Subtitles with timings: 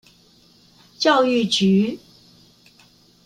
[0.97, 1.99] 教育局